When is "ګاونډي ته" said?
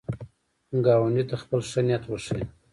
0.85-1.35